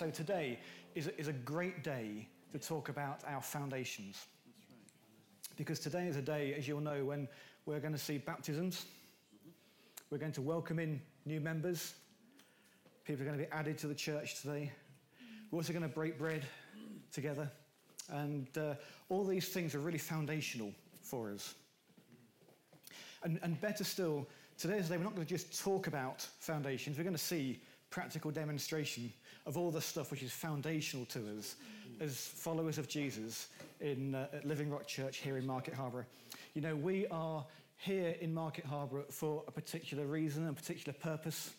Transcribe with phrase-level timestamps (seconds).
[0.00, 0.58] So today
[0.94, 4.24] is a, is a great day to talk about our foundations.
[5.58, 7.28] Because today is a day, as you'll know, when
[7.66, 8.86] we're going to see baptisms.
[10.08, 11.92] We're going to welcome in new members.
[13.04, 14.72] People are going to be added to the church today.
[15.50, 16.46] We're also going to break bread
[17.12, 17.50] together.
[18.08, 18.76] And uh,
[19.10, 20.72] all these things are really foundational
[21.02, 21.54] for us.
[23.22, 26.22] And, and better still, today is the day we're not going to just talk about
[26.38, 27.60] foundations, we're going to see
[27.90, 29.12] practical demonstration
[29.46, 31.56] of all the stuff which is foundational to us
[32.00, 33.48] as followers of Jesus
[33.80, 36.06] in uh, at Living Rock Church here in Market Harborough.
[36.54, 37.44] You know, we are
[37.76, 41.50] here in Market Harborough for a particular reason, and particular purpose.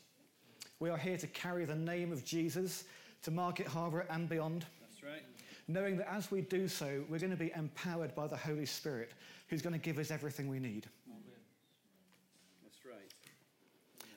[0.79, 2.85] We are here to carry the name of Jesus
[3.23, 4.65] to Market Harborough and beyond.
[4.81, 5.23] That's right.
[5.67, 9.11] Knowing that as we do so, we're going to be empowered by the Holy Spirit,
[9.47, 10.87] who's going to give us everything we need.
[11.07, 11.21] Amen.
[12.63, 13.11] That's right.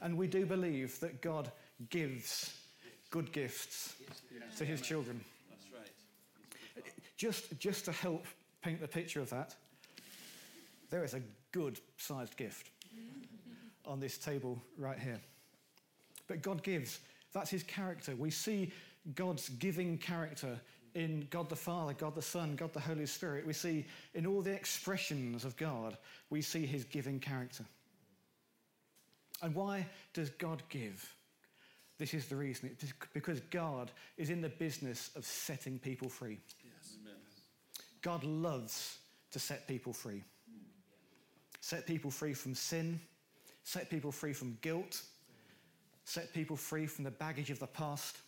[0.00, 1.50] And we do believe that God
[1.90, 2.54] gives
[3.10, 3.94] good gifts
[4.58, 5.20] to his children.
[5.50, 6.84] That's right.
[7.16, 8.26] Just, just to help
[8.62, 9.54] paint the picture of that,
[10.90, 12.70] there is a good sized gift
[13.84, 15.20] on this table right here.
[16.26, 17.00] But God gives.
[17.32, 18.14] That's his character.
[18.16, 18.72] We see
[19.14, 20.58] God's giving character
[20.94, 23.46] in God the Father, God the Son, God the Holy Spirit.
[23.46, 23.84] We see
[24.14, 25.98] in all the expressions of God,
[26.30, 27.64] we see his giving character.
[29.42, 31.14] And why does God give?
[31.98, 32.70] This is the reason.
[32.72, 36.38] It's because God is in the business of setting people free.
[36.64, 36.96] Yes.
[37.00, 37.18] Amen.
[38.02, 38.98] God loves
[39.30, 40.22] to set people free.
[41.60, 43.00] Set people free from sin,
[43.62, 45.00] set people free from guilt,
[46.04, 48.18] set people free from the baggage of the past,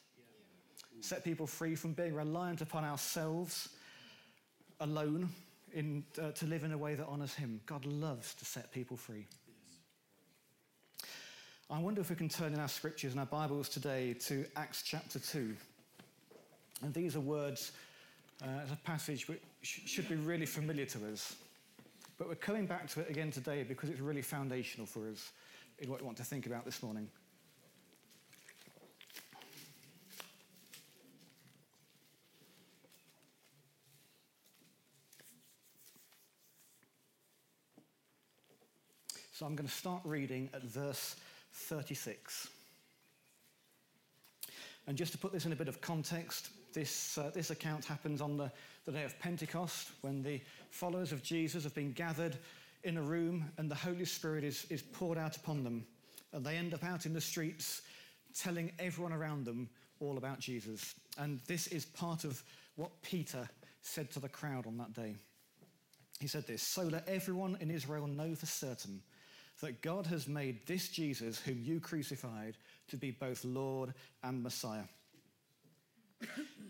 [1.00, 3.68] set people free from being reliant upon ourselves
[4.80, 5.28] alone
[5.74, 7.60] in, uh, to live in a way that honors Him.
[7.66, 9.26] God loves to set people free.
[11.68, 14.82] I wonder if we can turn in our scriptures and our Bibles today to Acts
[14.82, 15.52] chapter 2.
[16.82, 17.72] And these are words,
[18.40, 21.34] uh, a passage which should be really familiar to us.
[22.18, 25.32] But we're coming back to it again today because it's really foundational for us
[25.80, 27.08] in what we want to think about this morning.
[39.32, 41.16] So I'm going to start reading at verse
[41.56, 42.48] 36.
[44.86, 48.20] And just to put this in a bit of context, this, uh, this account happens
[48.20, 48.52] on the,
[48.84, 50.40] the day of Pentecost when the
[50.70, 52.36] followers of Jesus have been gathered
[52.84, 55.84] in a room and the Holy Spirit is, is poured out upon them.
[56.32, 57.82] And they end up out in the streets
[58.38, 59.68] telling everyone around them
[59.98, 60.94] all about Jesus.
[61.18, 62.42] And this is part of
[62.76, 63.48] what Peter
[63.80, 65.14] said to the crowd on that day.
[66.20, 69.00] He said this So let everyone in Israel know for certain
[69.60, 72.56] that God has made this Jesus, whom you crucified,
[72.88, 74.84] to be both Lord and Messiah.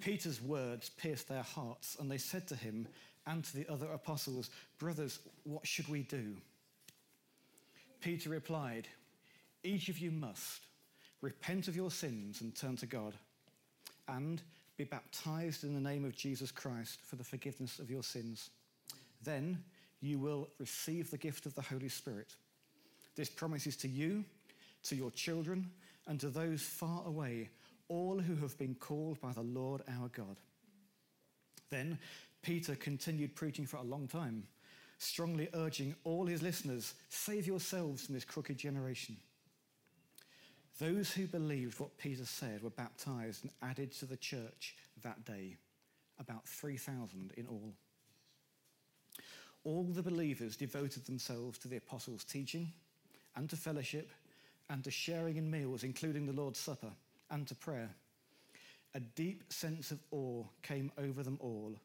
[0.01, 2.87] Peter's words pierced their hearts, and they said to him
[3.27, 6.37] and to the other apostles, Brothers, what should we do?
[8.01, 8.87] Peter replied,
[9.65, 10.61] Each of you must
[11.23, 13.15] repent of your sins and turn to God,
[14.09, 14.43] and
[14.77, 18.51] be baptized in the name of Jesus Christ for the forgiveness of your sins.
[19.23, 19.65] Then
[20.01, 22.37] you will receive the gift of the Holy Spirit.
[23.17, 24.25] This promises to you,
[24.85, 25.71] to your children,
[26.07, 27.49] and to those far away,
[27.89, 30.37] all who have been called by the Lord our God.
[31.71, 31.99] Then
[32.43, 34.45] Peter continued preaching for a long time,
[34.99, 39.17] strongly urging all his listeners save yourselves from this crooked generation.
[40.79, 45.57] Those who believed what Peter said were baptized and added to the church that day,
[46.21, 47.73] about 3,000 in all.
[49.65, 52.73] All the believers devoted themselves to the apostles' teaching
[53.37, 54.11] and to fellowship
[54.69, 56.91] and to sharing in meals, including the Lord's Supper,
[57.31, 57.91] and to prayer.
[58.95, 61.77] A deep sense of awe came over them all,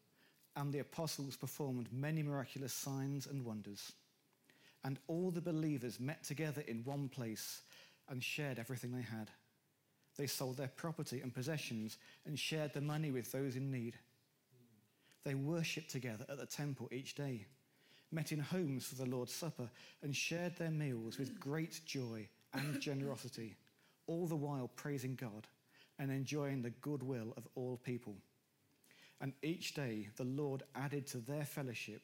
[0.55, 3.91] and the apostles performed many miraculous signs and wonders.
[4.83, 7.61] And all the believers met together in one place
[8.09, 9.29] and shared everything they had.
[10.17, 13.95] They sold their property and possessions and shared the money with those in need.
[15.23, 17.45] They worshipped together at the temple each day
[18.11, 19.69] met in homes for the Lord's Supper,
[20.03, 23.55] and shared their meals with great joy and generosity,
[24.07, 25.47] all the while praising God
[25.99, 28.15] and enjoying the goodwill of all people.
[29.21, 32.01] And each day the Lord added to their fellowship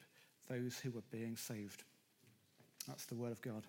[0.48, 1.82] those who were being saved.
[2.86, 3.64] That's the word of God.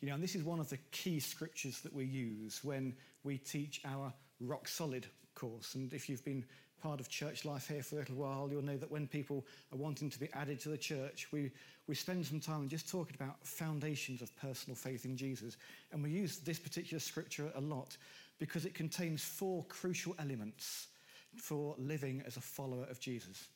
[0.00, 2.94] You know, and this is one of the key scriptures that we use when
[3.24, 5.74] we teach our rock solid course.
[5.74, 6.44] And if you've been
[6.80, 9.78] part of church life here for a little while, you'll know that when people are
[9.78, 11.50] wanting to be added to the church, we,
[11.86, 15.56] we spend some time just talking about foundations of personal faith in Jesus.
[15.92, 17.96] And we use this particular scripture a lot
[18.38, 20.88] because it contains four crucial elements
[21.36, 23.48] for living as a follower of Jesus.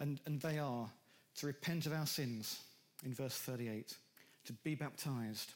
[0.00, 0.88] And, and they are
[1.36, 2.60] to repent of our sins,
[3.04, 3.96] in verse 38,
[4.46, 5.52] to be baptized,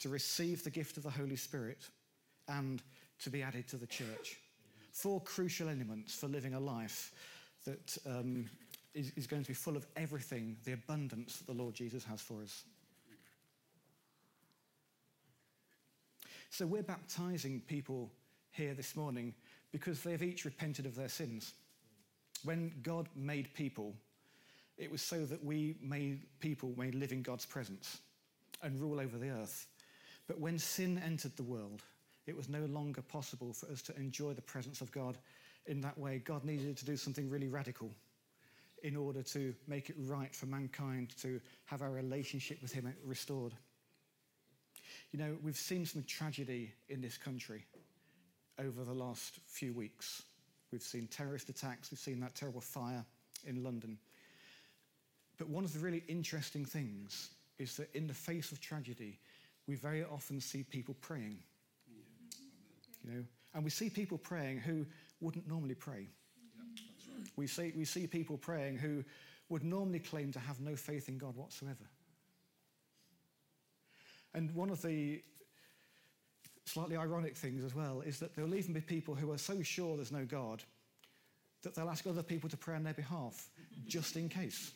[0.00, 1.88] to receive the gift of the Holy Spirit,
[2.48, 2.82] and
[3.20, 4.39] to be added to the church.
[4.92, 7.12] Four crucial elements for living a life
[7.64, 8.48] that um,
[8.94, 12.20] is, is going to be full of everything, the abundance that the Lord Jesus has
[12.20, 12.64] for us.
[16.50, 18.10] So we're baptizing people
[18.50, 19.34] here this morning
[19.70, 21.54] because they've each repented of their sins.
[22.42, 23.94] When God made people,
[24.76, 27.98] it was so that we made people may live in God's presence
[28.62, 29.68] and rule over the earth.
[30.26, 31.82] But when sin entered the world,
[32.30, 35.18] it was no longer possible for us to enjoy the presence of God
[35.66, 36.18] in that way.
[36.24, 37.90] God needed to do something really radical
[38.82, 43.52] in order to make it right for mankind to have our relationship with Him restored.
[45.12, 47.64] You know, we've seen some tragedy in this country
[48.58, 50.22] over the last few weeks.
[50.70, 53.04] We've seen terrorist attacks, we've seen that terrible fire
[53.44, 53.98] in London.
[55.36, 59.18] But one of the really interesting things is that in the face of tragedy,
[59.66, 61.38] we very often see people praying.
[63.04, 63.24] You know,
[63.54, 64.86] and we see people praying who
[65.20, 66.08] wouldn't normally pray.
[67.36, 69.04] We see, we see people praying who
[69.48, 71.84] would normally claim to have no faith in God whatsoever.
[74.34, 75.22] And one of the
[76.64, 79.96] slightly ironic things as well is that there'll even be people who are so sure
[79.96, 80.62] there's no God
[81.62, 83.50] that they'll ask other people to pray on their behalf
[83.86, 84.72] just in case.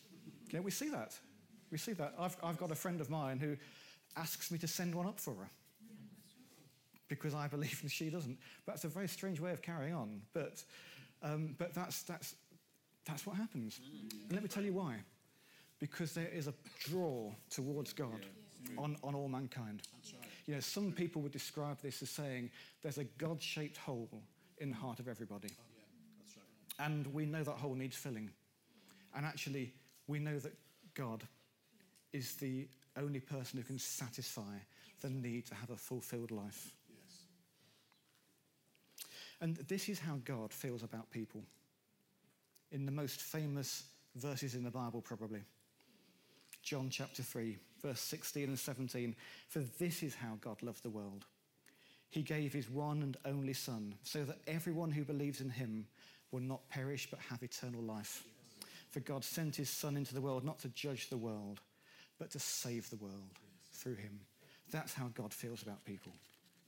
[0.50, 1.16] You we see that.
[1.70, 2.14] We see that.
[2.18, 3.56] I've, I've got a friend of mine who
[4.16, 5.48] asks me to send one up for her
[7.08, 8.38] because I believe and she doesn't.
[8.66, 10.22] But it's a very strange way of carrying on.
[10.32, 10.62] But,
[11.22, 12.34] um, but that's, that's,
[13.04, 13.80] that's what happens.
[14.24, 14.96] And let me tell you why.
[15.80, 18.26] Because there is a draw towards God
[18.78, 19.82] on, on all mankind.
[20.46, 22.50] You know, some people would describe this as saying
[22.82, 24.08] there's a God shaped hole
[24.58, 25.48] in the heart of everybody.
[26.78, 28.30] And we know that hole needs filling.
[29.16, 29.72] And actually,
[30.06, 30.54] we know that
[30.94, 31.22] God
[32.12, 34.58] is the only person who can satisfy
[35.00, 36.72] the need to have a fulfilled life.
[39.40, 41.42] And this is how God feels about people.
[42.72, 43.84] In the most famous
[44.16, 45.40] verses in the Bible, probably.
[46.62, 49.14] John chapter 3, verse 16 and 17.
[49.48, 51.26] For this is how God loved the world.
[52.10, 55.86] He gave his one and only Son, so that everyone who believes in him
[56.30, 58.24] will not perish but have eternal life.
[58.90, 61.60] For God sent his Son into the world not to judge the world,
[62.18, 63.38] but to save the world
[63.72, 64.20] through him.
[64.70, 66.12] That's how God feels about people.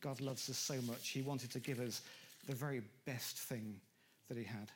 [0.01, 2.03] God loves us so much, he wanted to give us
[2.47, 3.81] the very best thing
[4.29, 4.71] that he had.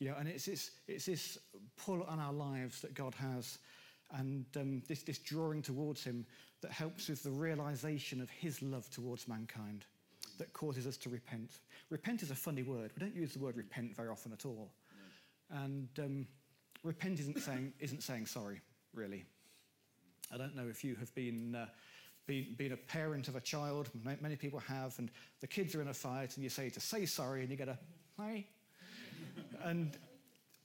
[0.00, 1.38] You know, and it's this, it's this
[1.76, 3.58] pull on our lives that God has,
[4.12, 6.26] and um, this, this drawing towards him
[6.62, 9.86] that helps with the realization of his love towards mankind
[10.38, 11.60] that causes us to repent.
[11.90, 12.90] Repent is a funny word.
[12.96, 14.70] We don't use the word repent very often at all.
[15.50, 16.26] And um,
[16.82, 18.60] repent isn't saying, isn't saying sorry,
[18.94, 19.24] really.
[20.32, 21.66] I don't know if you have been, uh,
[22.26, 23.90] been a parent of a child,
[24.20, 27.06] many people have, and the kids are in a fight, and you say to say
[27.06, 27.78] sorry, and you get a,
[28.18, 28.44] hi.
[29.64, 29.96] and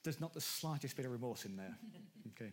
[0.04, 1.78] there's not the slightest bit of remorse in there.
[2.36, 2.52] Okay.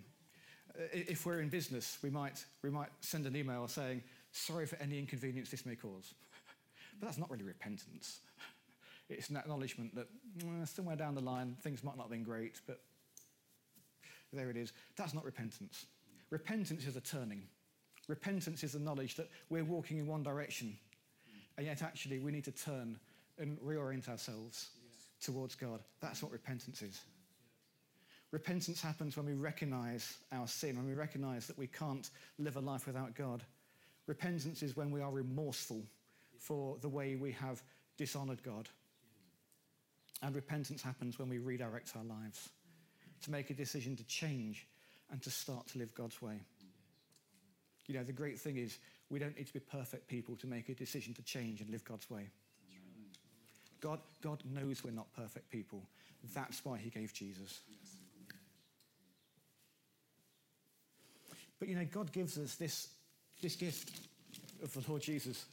[0.93, 4.99] If we're in business, we might, we might send an email saying, sorry for any
[4.99, 6.13] inconvenience this may cause.
[7.01, 8.21] but that's not really repentance.
[9.09, 10.09] It's an acknowledgement that
[10.39, 12.81] mm, somewhere down the line things might not have been great, but
[14.33, 14.73] there it is.
[14.97, 15.87] That's not repentance.
[16.31, 17.45] Repentance is a turning.
[18.09, 20.77] Repentance is the knowledge that we're walking in one direction,
[21.57, 22.99] and yet actually we need to turn
[23.39, 25.07] and reorient ourselves yes.
[25.21, 25.81] towards God.
[26.01, 27.01] That's what repentance is.
[28.31, 32.61] Repentance happens when we recognize our sin, when we recognize that we can't live a
[32.61, 33.43] life without God.
[34.07, 35.83] Repentance is when we are remorseful
[36.39, 37.63] for the way we have
[37.97, 38.69] dishonored God.
[40.23, 42.49] And repentance happens when we redirect our lives
[43.23, 44.67] to make a decision to change
[45.11, 46.41] and to start to live God's way.
[47.87, 48.79] You know, the great thing is
[49.11, 51.85] we don't need to be perfect people to make a decision to change and live
[51.85, 52.29] God's way.
[53.81, 55.83] God, God knows we're not perfect people.
[56.35, 57.61] That's why he gave Jesus.
[61.59, 62.89] But you know, God gives us this,
[63.41, 63.91] this gift
[64.63, 65.47] of the Lord Jesus.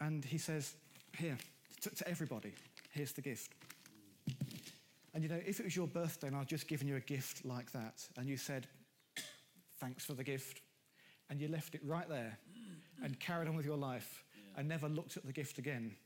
[0.00, 0.74] And he says,
[1.16, 1.38] Here,
[1.82, 2.52] to, to everybody,
[2.90, 3.52] here's the gift.
[5.14, 7.44] And you know, if it was your birthday and I'd just given you a gift
[7.44, 8.66] like that, and you said,
[9.80, 10.60] Thanks for the gift,
[11.30, 12.38] and you left it right there
[13.02, 14.60] and carried on with your life Yeah.
[14.60, 15.96] and never looked at the gift again,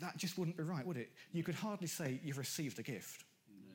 [0.00, 1.10] that just wouldn't be right, would it?
[1.32, 3.24] You could hardly say you've received a gift.
[3.50, 3.74] No.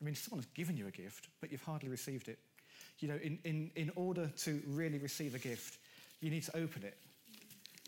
[0.00, 2.38] I mean, someone has given you a gift, but you've hardly received it.
[3.00, 5.78] You know, in, in, in order to really receive a gift,
[6.20, 6.96] you need to open it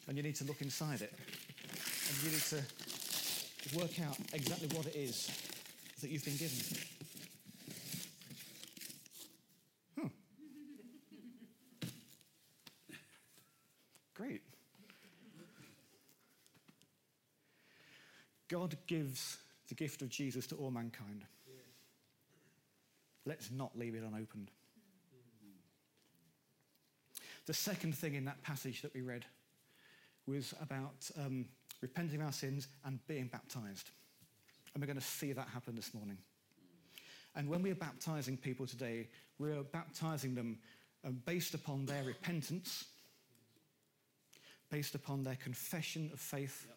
[0.08, 2.62] and you need to look inside it and you need to
[3.78, 5.30] work out exactly what it is
[6.00, 6.58] that you've been given.
[9.98, 10.08] Huh.
[14.14, 14.42] Great.
[18.86, 19.38] Gives
[19.68, 21.24] the gift of Jesus to all mankind.
[23.24, 24.50] Let's not leave it unopened.
[27.46, 29.24] The second thing in that passage that we read
[30.26, 31.46] was about um,
[31.80, 33.90] repenting of our sins and being baptized.
[34.74, 36.18] And we're going to see that happen this morning.
[37.34, 40.58] And when we are baptizing people today, we are baptizing them
[41.04, 42.84] um, based upon their repentance,
[44.70, 46.76] based upon their confession of faith, Yep.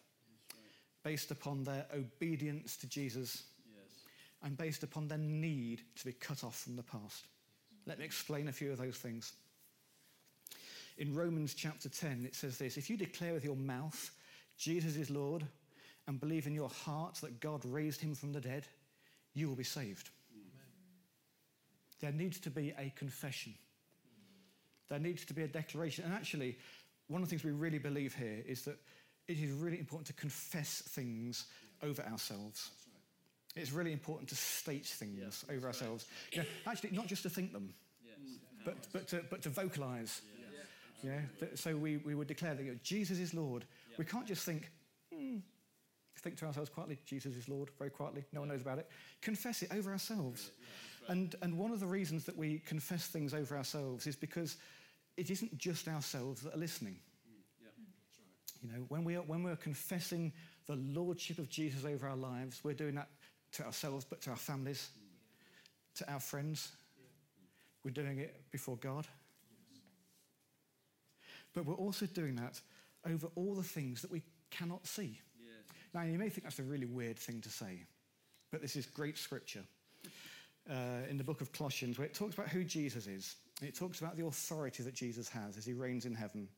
[1.06, 3.92] Based upon their obedience to Jesus, Yes.
[4.42, 7.28] and based upon their need to be cut off from the past.
[7.86, 9.32] Let me explain a few of those things.
[10.98, 14.10] In Romans chapter 10, it says this If you declare with your mouth
[14.56, 15.46] Jesus is Lord
[16.08, 18.66] and believe in your heart that God raised him from the dead,
[19.32, 20.10] you will be saved.
[22.00, 23.54] There needs to be a confession.
[24.88, 26.04] There needs to be a declaration.
[26.04, 26.58] And actually,
[27.06, 28.80] one of the things we really believe here is that
[29.28, 31.46] it is really important to confess things
[31.82, 32.70] over ourselves.
[33.54, 35.18] It's really important to state things
[35.48, 35.86] Yeah, over that's right.
[35.88, 36.06] ourselves.
[36.32, 38.38] You know, actually, not just to think them, Yes.
[38.64, 40.20] but, but, to, but to vocalize.
[41.02, 41.20] Know,
[41.54, 43.64] so we, we would declare that you know, Jesus is Lord.
[43.90, 43.96] Yeah.
[43.98, 44.70] We can't just think,
[45.14, 45.36] hmm,
[46.20, 48.88] think to ourselves quietly, Jesus is Lord, very quietly, no one knows about it.
[49.22, 50.50] Confess it over ourselves.
[51.08, 54.56] And, and one of the reasons that we confess things over ourselves is because
[55.16, 56.96] it isn't just ourselves that are listening.
[58.66, 60.32] You know, when we are, when we're confessing
[60.66, 63.08] the lordship of Jesus over our lives, we're doing that
[63.52, 64.88] to ourselves, but to our families,
[65.96, 66.72] to our friends.
[67.84, 69.06] We're doing it before God.
[71.54, 72.60] But we're also doing that
[73.08, 75.20] over all the things that we cannot see.
[75.38, 75.76] Yes.
[75.94, 77.84] Now, you may think that's a really weird thing to say,
[78.50, 79.62] but this is great scripture
[80.68, 83.36] uh, in the book of Colossians where it talks about who Jesus is.
[83.62, 86.48] It talks about the authority that Jesus has as he reigns in heaven.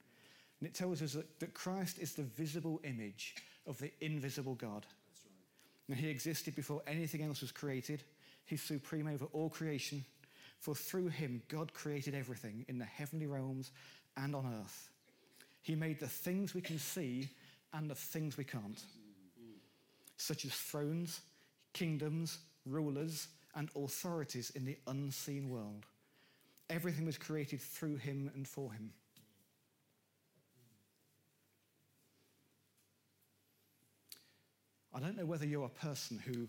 [0.61, 3.37] And it tells us that, that Christ is the visible image
[3.67, 4.87] of the invisible God.
[5.89, 8.03] Now, he existed before anything else was created.
[8.45, 10.05] He's supreme over all creation.
[10.59, 13.71] For through him, God created everything in the heavenly realms
[14.17, 14.91] and on earth.
[15.63, 17.29] He made the things we can see
[17.73, 18.83] and the things we can't,
[20.17, 21.21] such as thrones,
[21.73, 25.85] kingdoms, rulers, and authorities in the unseen world.
[26.71, 28.91] Everything was created through him and for him.
[34.99, 36.49] I don't know whether you're a person who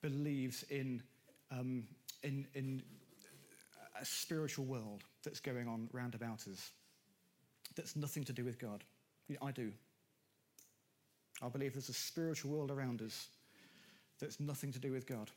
[0.00, 1.02] believes in,
[1.50, 1.84] um,
[2.22, 2.82] in, in
[4.00, 6.70] a spiritual world that's going on round about us
[7.76, 8.84] that's nothing to do with God.
[9.42, 9.70] I do.
[11.42, 13.28] I believe there's a spiritual world around us
[14.18, 15.30] that's nothing to do with God.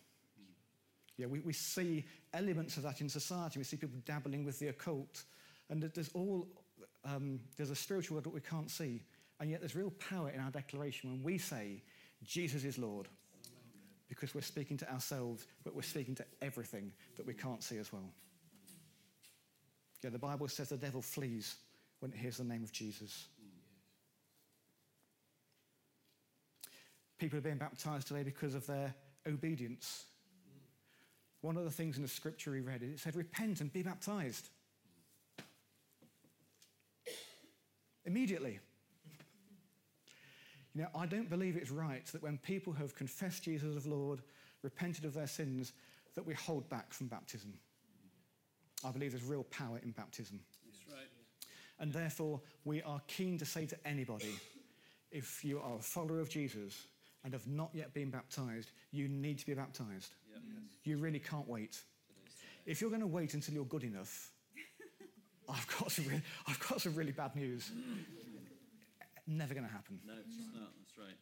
[1.17, 3.60] Yeah, we, we see elements of that in society.
[3.60, 5.24] We see people dabbling with the occult.
[5.70, 6.48] And there's all,
[7.03, 9.03] um, there's a spiritual world that we can't see.
[9.41, 11.84] And yet there's real power in our declaration when we say,
[12.23, 13.07] Jesus is Lord.
[14.09, 17.91] Because we're speaking to ourselves, but we're speaking to everything that we can't see as
[17.91, 18.11] well.
[20.03, 21.55] Yeah, the Bible says the devil flees
[21.99, 23.27] when it hears the name of Jesus.
[27.17, 28.93] People are being baptized today because of their
[29.27, 30.03] obedience.
[31.41, 34.49] One of the things in the scripture we read, it said, repent and be baptized.
[38.05, 38.59] Immediately.
[40.75, 44.21] You know, I don't believe it's right that when people have confessed Jesus as Lord,
[44.63, 45.73] repented of their sins,
[46.15, 47.53] that we hold back from baptism.
[48.85, 50.39] I believe there's real power in baptism.
[50.65, 51.09] That's right.
[51.79, 54.35] And therefore, we are keen to say to anybody
[55.11, 56.87] if you are a follower of Jesus
[57.23, 60.13] and have not yet been baptized, you need to be baptized.
[60.31, 60.39] Yeah.
[60.83, 61.79] You really can't wait.
[62.65, 64.31] If you're going to wait until you're good enough,
[65.49, 67.71] I've got some really, I've got some really bad news.
[69.25, 69.99] Never going to happen.
[70.05, 70.69] No, it's not.
[70.79, 71.17] That's right.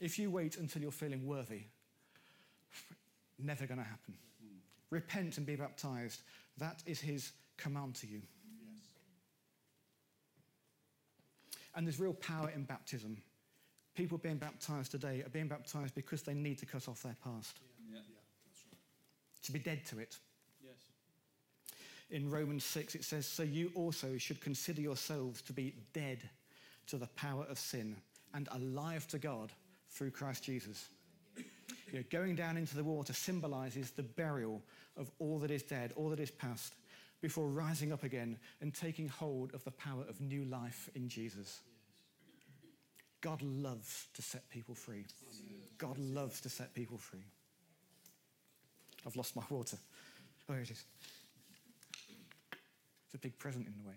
[0.00, 1.62] If you wait until you're feeling worthy,
[3.38, 4.14] never going to happen.
[4.42, 4.56] Hmm.
[4.90, 6.22] Repent and be baptized.
[6.58, 8.22] That is his command to you.
[8.62, 8.80] Yes.
[11.74, 13.18] And there's real power in baptism.
[13.94, 17.60] People being baptized today are being baptized because they need to cut off their past,
[17.90, 17.96] Yeah.
[17.96, 18.00] yeah.
[18.46, 18.78] That's right.
[19.44, 20.16] to be dead to it.
[20.64, 20.76] Yes.
[22.10, 26.30] In Romans 6, it says, So you also should consider yourselves to be dead
[26.90, 27.96] to the power of sin
[28.34, 29.52] and alive to God
[29.88, 30.88] through Christ Jesus.
[31.36, 34.62] You know, going down into the water symbolizes the burial
[34.96, 36.74] of all that is dead, all that is past,
[37.20, 41.60] before rising up again and taking hold of the power of new life in Jesus.
[43.20, 45.04] God loves to set people free.
[45.78, 47.24] God loves to set people free.
[49.06, 49.76] I've lost my water.
[50.48, 50.84] Oh, here it is.
[53.06, 53.96] It's a big present in the way.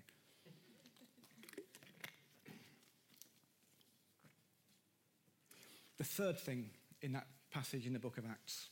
[5.97, 6.69] The third thing
[7.01, 8.67] in that passage in the book of Acts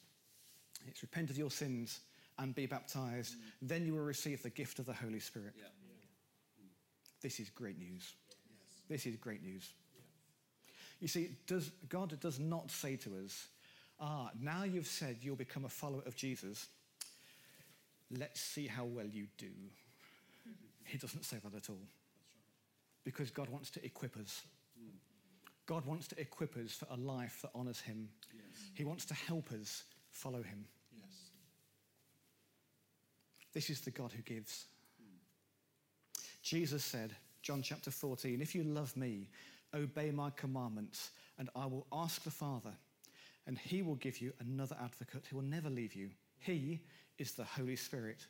[0.88, 2.00] it's repent of your sins
[2.40, 5.54] and be baptized, then you will receive the gift of the Holy Spirit.
[5.58, 5.66] Yeah.
[7.22, 8.13] This is great news.
[8.90, 9.70] This is great news.
[11.00, 13.48] You see, does, God does not say to us,
[14.00, 16.68] ah, now you've said you'll become a follower of Jesus,
[18.18, 19.51] let's see how well you do.
[20.84, 21.88] He doesn't say that at all.
[23.04, 24.42] Because God wants to equip us.
[25.72, 28.10] God wants to equip us for a life that honors Him.
[28.34, 28.72] Yes.
[28.74, 30.66] He wants to help us follow Him.
[30.94, 31.30] Yes.
[33.54, 34.66] This is the God who gives.
[36.44, 39.30] Jesus said, John chapter 14, if you love me,
[39.74, 42.74] obey my commandments, and I will ask the Father,
[43.48, 46.10] and he will give you another advocate who will never leave you.
[46.40, 46.82] He
[47.18, 48.28] is the Holy Spirit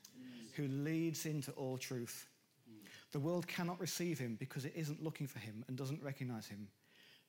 [0.54, 2.28] who leads into all truth.
[2.70, 2.88] Mm.
[3.14, 6.68] The world cannot receive him because it isn't looking for him and doesn't recognize him,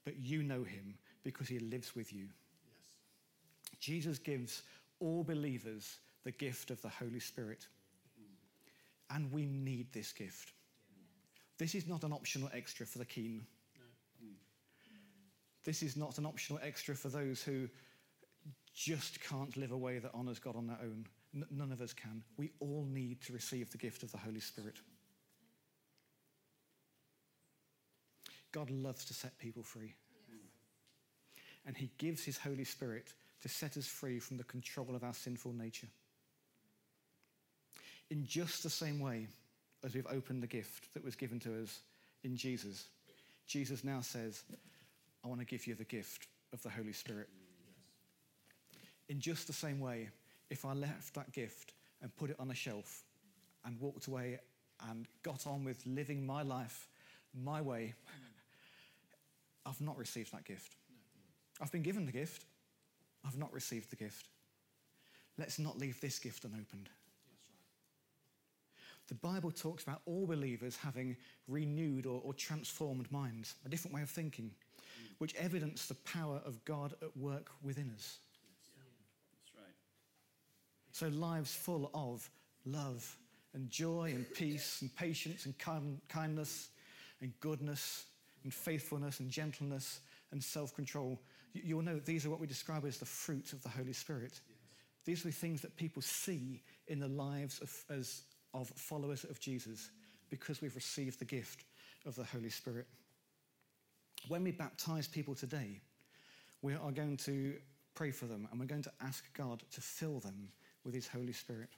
[0.05, 2.29] but you know him because he lives with you.
[2.65, 3.79] Yes.
[3.81, 4.62] Jesus gives
[5.01, 7.67] all believers the gift of the Holy Spirit.
[9.11, 10.53] And we need this gift.
[11.59, 13.47] This is not an optional extra for the keen.
[15.65, 17.69] This is not an optional extra for those who
[18.75, 21.07] just can't live a way that honours God on their own.
[21.35, 22.23] N- none of us can.
[22.37, 24.81] We all need to receive the gift of the Holy Spirit.
[28.53, 29.95] God loves to set people free.
[31.67, 33.12] And He gives His Holy Spirit
[33.43, 35.88] to set us free from the control of our sinful nature.
[38.11, 39.27] In just the same way
[39.85, 41.81] as we've opened the gift that was given to us
[42.25, 42.88] in Jesus,
[43.47, 44.43] Jesus now says,
[45.25, 47.29] I want to give you the gift of the Holy Spirit.
[49.09, 50.09] In just the same way,
[50.51, 53.05] if I left that gift and put it on a shelf
[53.65, 54.38] and walked away
[54.88, 56.88] and got on with living my life
[57.35, 57.95] my way,
[59.64, 60.77] I've not received that gift.
[61.61, 62.44] I've been given the gift,
[63.25, 64.29] I've not received the gift.
[65.38, 66.90] Let's not leave this gift unopened.
[69.09, 71.16] The Bible talks about all believers having
[71.48, 74.51] renewed or, or transformed minds, a different way of thinking,
[75.18, 78.18] which evidence the power of God at work within us.
[80.92, 82.31] So, lives full of
[82.66, 83.16] love
[83.55, 86.68] and joy and peace and patience and kind, kindness
[87.20, 88.05] and goodness
[88.44, 90.00] and faithfulness and gentleness
[90.31, 91.20] and self control.
[91.52, 94.40] You, you'll know these are what we describe as the fruit of the Holy Spirit.
[95.05, 98.22] These are the things that people see in the lives of, as,
[98.55, 99.90] of followers of Jesus
[100.31, 101.64] because we've received the gift
[102.07, 102.87] of the Holy Spirit.
[104.28, 105.81] When we baptize people today,
[106.62, 107.55] we are going to
[107.94, 110.48] pray for them and we're going to ask God to fill them
[110.85, 111.70] with His Holy Spirit.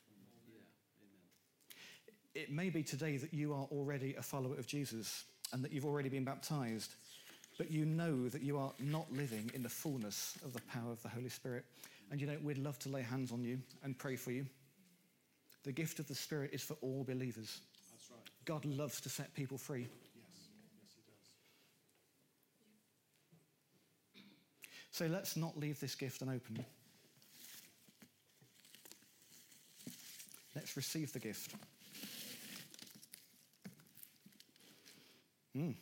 [2.34, 2.42] Yeah.
[2.42, 5.24] It may be today that you are already a follower of Jesus
[5.54, 6.96] and that you've already been baptized,
[7.56, 11.00] but you know that you are not living in the fullness of the power of
[11.02, 11.64] the Holy Spirit.
[12.10, 14.46] And you know, we'd love to lay hands on you and pray for you.
[15.62, 17.60] The gift of the Spirit is for all believers.
[17.92, 18.20] That's right.
[18.44, 19.82] God loves to set people free.
[19.82, 19.88] Yes.
[20.76, 20.92] Yes,
[24.12, 24.26] he does.
[24.90, 26.64] So let's not leave this gift unopened.
[30.56, 31.54] Let's receive the gift.
[35.56, 35.74] Mm.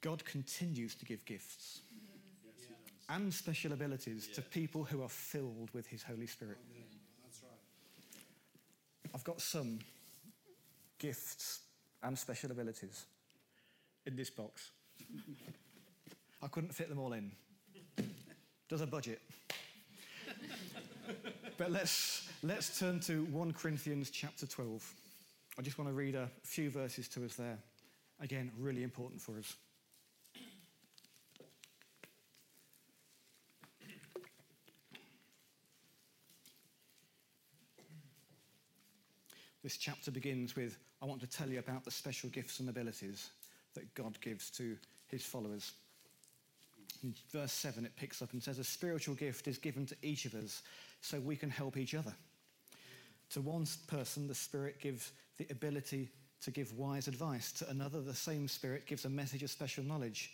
[0.00, 5.70] God continues to give gifts Yes, he and special abilities to people who are filled
[5.72, 6.58] with His Holy Spirit.
[6.70, 6.86] Amen.
[7.22, 9.12] That's right.
[9.14, 9.80] I've got some
[10.98, 11.60] gifts
[12.02, 13.06] and special abilities
[14.06, 14.70] in this box.
[16.42, 17.32] I couldn't fit them all in.
[18.68, 19.20] Does a budget.
[21.56, 24.94] but let's, let's turn to 1 Corinthians chapter 12.
[25.58, 27.58] I just want to read a few verses to us there.
[28.20, 29.54] Again, really important for us.
[39.62, 43.30] This chapter begins with I want to tell you about the special gifts and abilities
[43.74, 45.72] that God gives to his followers.
[47.02, 50.24] In verse 7, it picks up and says, A spiritual gift is given to each
[50.24, 50.62] of us
[51.00, 52.14] so we can help each other.
[53.30, 56.08] To one person, the Spirit gives the ability
[56.42, 57.52] to give wise advice.
[57.52, 60.32] To another, the same Spirit gives a message of special knowledge.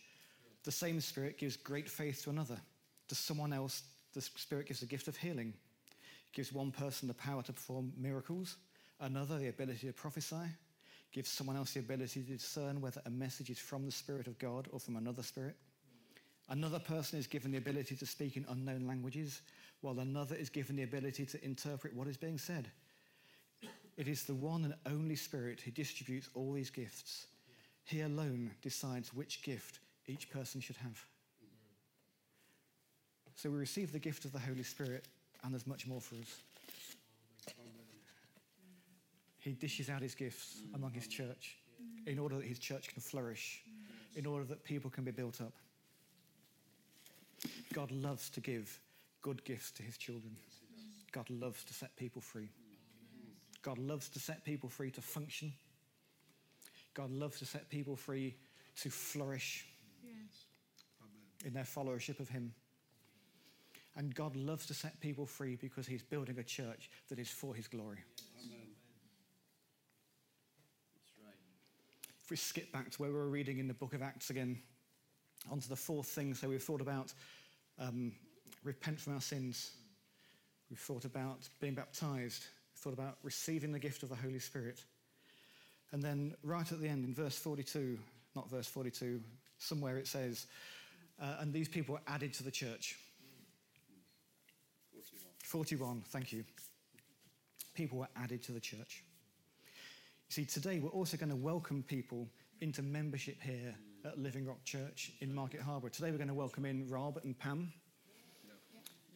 [0.64, 2.58] The same Spirit gives great faith to another.
[3.08, 3.82] To someone else,
[4.14, 5.52] the Spirit gives a gift of healing.
[5.88, 8.56] It gives one person the power to perform miracles,
[9.00, 10.46] another the ability to prophesy,
[11.12, 14.38] gives someone else the ability to discern whether a message is from the Spirit of
[14.38, 15.56] God or from another Spirit.
[16.48, 19.40] Another person is given the ability to speak in unknown languages,
[19.80, 22.70] while another is given the ability to interpret what is being said.
[23.96, 27.26] It is the one and only Spirit who distributes all these gifts.
[27.84, 31.04] He alone decides which gift each person should have.
[33.36, 35.06] So we receive the gift of the Holy Spirit,
[35.42, 36.40] and there's much more for us.
[39.38, 41.58] He dishes out his gifts among his church
[42.06, 43.62] in order that his church can flourish,
[44.16, 45.52] in order that people can be built up.
[47.74, 48.80] God loves to give
[49.20, 50.36] good gifts to his children.
[51.10, 52.48] God loves to set people free.
[53.62, 55.52] God loves to set people free to function.
[56.94, 58.36] God loves to set people free
[58.82, 59.66] to flourish
[61.44, 62.54] in their followership of him.
[63.96, 67.56] And God loves to set people free because he's building a church that is for
[67.56, 68.04] his glory.
[72.22, 74.58] If we skip back to where we were reading in the book of Acts again,
[75.50, 76.34] onto the fourth thing.
[76.34, 77.12] So we've thought about
[77.78, 78.12] um,
[78.62, 79.72] repent from our sins.
[80.70, 82.44] We've thought about being baptized.
[82.72, 84.82] We've thought about receiving the gift of the Holy Spirit.
[85.92, 87.98] And then right at the end, in verse 42,
[88.34, 89.20] not verse 42,
[89.58, 90.46] somewhere it says,
[91.20, 92.96] uh, and these people were added to the church.
[95.44, 96.44] 41, thank you.
[97.74, 99.04] People were added to the church.
[100.28, 102.26] You see, today we're also going to welcome people
[102.60, 105.90] into membership here at Living Rock Church in Market Harborough.
[105.90, 107.72] Today we're going to welcome in Rob and Pam.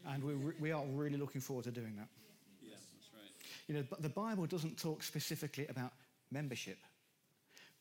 [0.06, 2.08] And we, re- we are really looking forward to doing that.
[2.62, 3.30] Yeah, that's right.
[3.66, 5.92] You know, but the Bible doesn't talk specifically about
[6.30, 6.78] membership,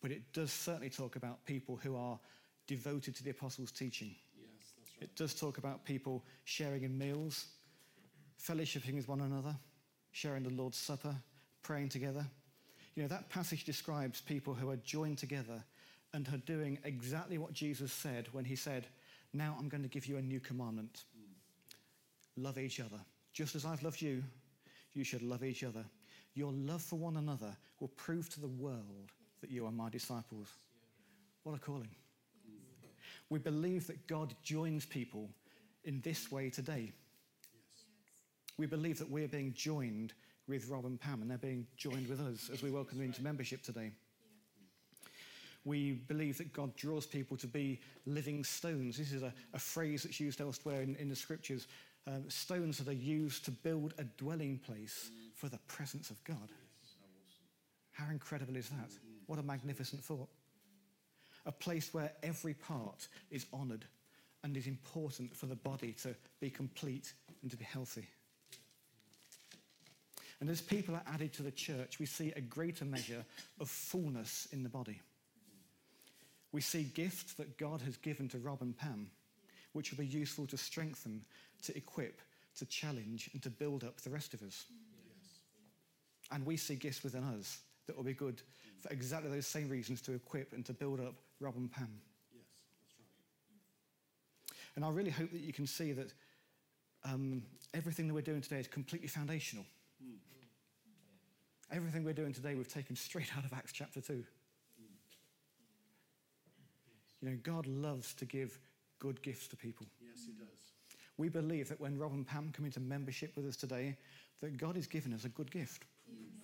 [0.02, 2.20] but it does certainly talk about people who are
[2.68, 4.14] devoted to the apostles' teaching.
[4.38, 5.04] Yes, that's right.
[5.04, 7.46] It does talk about people sharing in meals,
[8.46, 9.56] fellowshipping with one another,
[10.12, 11.16] sharing the Lord's Supper,
[11.64, 12.26] praying together.
[12.96, 15.64] You know, that passage describes people who are joined together
[16.18, 18.88] and are doing exactly what Jesus said when he said,
[19.34, 21.04] Now I'm going to give you a new commandment
[22.36, 23.00] love each other.
[23.34, 24.24] Just as I've loved you,
[24.94, 25.86] you should love each other.
[26.34, 30.48] Your love for one another will prove to the world that you are my disciples.
[31.44, 31.90] What a calling.
[33.30, 35.30] We believe that God joins people
[35.84, 36.94] in this way today.
[38.58, 40.14] We believe that we're being joined
[40.48, 43.22] with Rob and Pam, and they're being joined with us as we welcome them into
[43.22, 43.92] membership today.
[45.68, 48.98] We believe that God draws people to be living stones.
[48.98, 51.68] This is a, a phrase that's used elsewhere in, in the scriptures.
[52.08, 56.50] Um, stones that are used to build a dwelling place for the presence of God.
[57.92, 58.92] How incredible is that?
[59.26, 60.30] What a magnificent thought.
[61.46, 63.84] A place where every part is honoured
[64.46, 68.08] and is important for the body to be complete and to be healthy.
[70.40, 73.26] And as people are added to the church, we see a greater measure
[73.60, 75.02] of fullness in the body.
[76.52, 79.10] We see gifts that God has given to Rob and Pam,
[79.74, 81.24] which will be useful to strengthen,
[81.64, 82.22] to equip,
[82.58, 84.66] to challenge, and to build up the rest of us.
[86.32, 88.42] And we see gifts within us that will be good
[88.82, 91.90] for exactly those same reasons to equip and to build up Rob and Pam.
[92.34, 92.44] Yes,
[92.82, 94.58] that's right.
[94.76, 96.12] And I really hope that you can see that
[97.06, 99.66] um, everything that we're doing today is completely foundational.
[101.72, 104.24] Everything we're doing today, we've taken straight out of Acts chapter 2.
[107.22, 108.60] You know, God loves to give
[109.00, 109.88] good gifts to people.
[110.02, 110.72] Yes, he does.
[111.18, 113.96] We believe that when Rob and Pam come into membership with us today,
[114.42, 115.86] that God has given us a good gift.
[116.10, 116.38] Amen.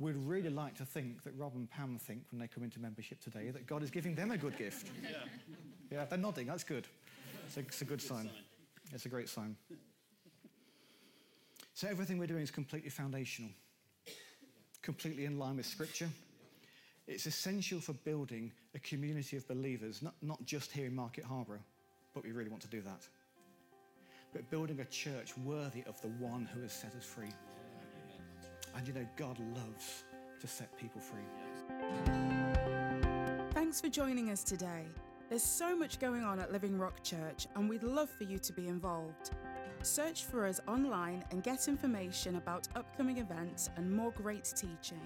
[0.00, 3.20] We'd really like to think that Rob and Pam think when they come into membership
[3.20, 4.90] today that God is giving them a good gift.
[5.02, 5.18] Yeah.
[5.90, 6.46] Yeah, they're nodding.
[6.46, 6.88] That's good.
[7.46, 8.28] It's a, it's a good sign.
[8.92, 9.54] It's a great sign.
[11.74, 13.50] So everything we're doing is completely foundational,
[14.82, 16.08] completely in line with Scripture.
[17.06, 21.62] It's essential for building a community of believers, not, not just here in Market Harborough,
[22.14, 23.06] but we really want to do that.
[24.32, 27.32] But building a church worthy of the one who has set us free.
[28.74, 30.04] And you know, God loves
[30.40, 31.20] to set people free.
[33.52, 34.86] Thanks for joining us today.
[35.28, 38.52] There's so much going on at Living Rock Church, and we'd love for you to
[38.52, 39.30] be involved.
[39.82, 45.00] Search for us online and get information about upcoming events and more great teaching.